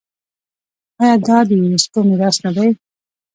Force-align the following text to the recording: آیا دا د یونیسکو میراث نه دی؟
آیا 1.01 1.15
دا 1.27 1.37
د 1.47 1.49
یونیسکو 1.59 1.99
میراث 2.07 2.37
نه 2.45 2.51
دی؟ 2.55 2.69